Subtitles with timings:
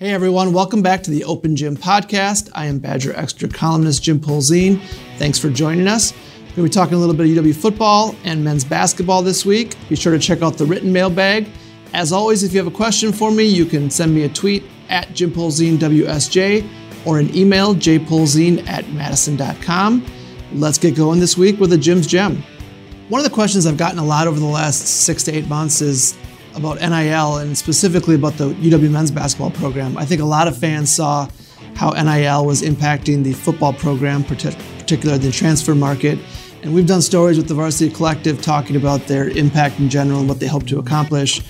[0.00, 2.48] Hey everyone, welcome back to the Open Gym Podcast.
[2.54, 4.80] I am Badger Extra columnist Jim Polzin.
[5.18, 6.14] Thanks for joining us.
[6.14, 9.44] We're going to be talking a little bit of UW football and men's basketball this
[9.44, 9.76] week.
[9.90, 11.48] Be sure to check out the written mailbag.
[11.92, 14.62] As always, if you have a question for me, you can send me a tweet
[14.88, 16.66] at Jim Polzin WSJ
[17.04, 20.06] or an email jpolzin at madison.com.
[20.54, 22.42] Let's get going this week with a Jim's Gem.
[23.10, 25.82] One of the questions I've gotten a lot over the last six to eight months
[25.82, 26.16] is
[26.54, 29.96] about NIL and specifically about the UW men's basketball program.
[29.96, 31.28] I think a lot of fans saw
[31.74, 36.18] how NIL was impacting the football program, particularly the transfer market.
[36.62, 40.28] And we've done stories with the Varsity Collective talking about their impact in general and
[40.28, 41.40] what they hope to accomplish.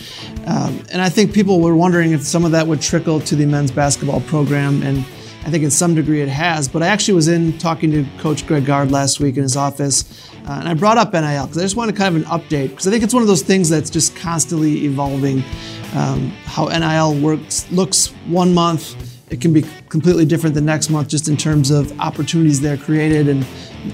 [0.47, 3.45] Um, and I think people were wondering if some of that would trickle to the
[3.47, 4.83] men's basketball program.
[4.85, 5.05] And
[5.45, 6.69] I think in some degree it has.
[6.69, 10.29] But I actually was in talking to Coach Greg Gard last week in his office.
[10.47, 12.87] Uh, and I brought up NIL because I just wanted kind of an update because
[12.87, 15.43] I think it's one of those things that's just constantly evolving.
[15.95, 18.97] Um, how NIL works looks one month,
[19.31, 22.83] it can be completely different the next month, just in terms of opportunities that are
[22.83, 23.47] created and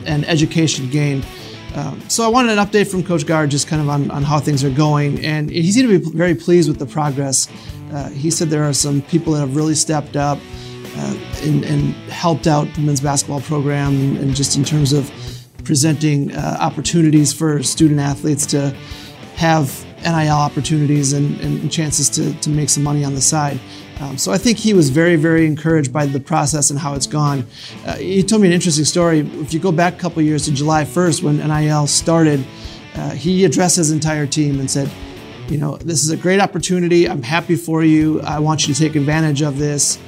[0.05, 1.25] and education gained.
[1.75, 4.39] Um, so I wanted an update from Coach Gard, just kind of on, on how
[4.39, 7.49] things are going, and he seemed to be very pleased with the progress.
[7.93, 10.39] Uh, he said there are some people that have really stepped up
[10.97, 15.11] uh, and, and, helped out the men's basketball program, and, and just in terms of
[15.65, 18.71] presenting uh, opportunities for student athletes to
[19.35, 23.61] have NIL opportunities and, and chances to, to make some money on the side.
[24.01, 27.07] Um, so I think he was very, very encouraged by the process and how it's
[27.07, 27.47] gone.
[27.87, 29.21] Uh, he told me an interesting story.
[29.21, 32.47] If you go back a couple years to July 1st when NIL started,
[32.95, 34.91] uh, he addressed his entire team and said,
[35.49, 37.09] you know, this is a great opportunity.
[37.09, 38.21] I'm happy for you.
[38.23, 39.99] I want you to take advantage of this.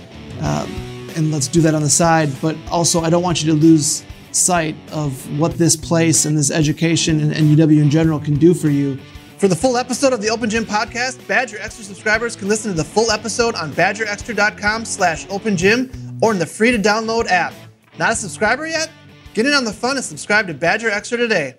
[0.41, 2.31] Um, and let's do that on the side.
[2.41, 6.51] But also, I don't want you to lose sight of what this place and this
[6.51, 8.99] education and, and UW in general can do for you.
[9.39, 12.77] For the full episode of the Open Gym podcast, Badger Extra subscribers can listen to
[12.77, 17.55] the full episode on badgerextra.com slash opengym or in the free to download app.
[17.99, 18.91] Not a subscriber yet?
[19.35, 21.55] Get in on the fun and subscribe to Badger Extra today.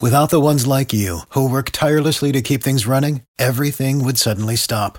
[0.00, 4.56] Without the ones like you, who work tirelessly to keep things running, everything would suddenly
[4.56, 4.98] stop.